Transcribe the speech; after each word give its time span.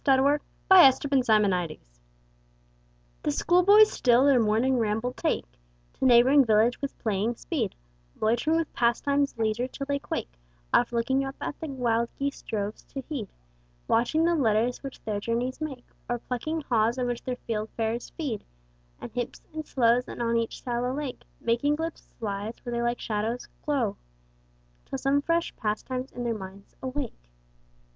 John 0.03 0.17
Clare 0.17 0.41
Schoolboys 0.93 1.29
in 1.29 1.41
Winter 1.51 1.75
THE 3.21 3.29
schoolboys 3.29 3.91
still 3.91 4.25
their 4.25 4.39
morning 4.39 4.79
ramble 4.79 5.13
take 5.13 5.45
To 5.99 6.05
neighboring 6.07 6.43
village 6.43 6.73
school 6.77 6.87
with 6.87 6.97
playing 6.97 7.35
speed, 7.35 7.75
Loitering 8.19 8.57
with 8.57 8.73
passtime's 8.73 9.37
leisure 9.37 9.67
till 9.67 9.85
they 9.85 9.99
quake, 9.99 10.39
Oft 10.73 10.91
looking 10.91 11.23
up 11.23 11.37
the 11.37 11.53
wild 11.67 12.09
geese 12.17 12.41
droves 12.41 12.81
to 12.85 13.01
heed, 13.01 13.29
Watching 13.87 14.25
the 14.25 14.33
letters 14.33 14.81
which 14.81 14.99
their 15.03 15.19
journeys 15.19 15.61
make; 15.61 15.85
Or 16.09 16.17
plucking 16.17 16.61
haws 16.61 16.97
on 16.97 17.05
which 17.05 17.21
their 17.23 17.37
fieldfares 17.47 18.09
feed, 18.17 18.43
And 18.99 19.11
hips 19.11 19.43
and 19.53 19.67
sloes; 19.67 20.07
and 20.07 20.19
on 20.19 20.35
each 20.35 20.63
shallow 20.63 20.95
lake 20.95 21.21
Making 21.39 21.75
glib 21.75 21.95
slides, 21.99 22.57
where 22.65 22.73
they 22.73 22.81
like 22.81 22.99
shadows 22.99 23.47
go 23.67 23.97
Till 24.87 24.97
some 24.97 25.21
fresh 25.21 25.55
passtimes 25.57 26.11
in 26.11 26.23
their 26.23 26.33
minds 26.33 26.75
awake. 26.81 27.29